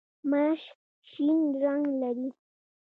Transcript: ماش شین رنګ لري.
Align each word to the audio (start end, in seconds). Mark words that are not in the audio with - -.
ماش 0.29 0.61
شین 1.09 1.39
رنګ 1.63 1.85
لري. 2.01 2.27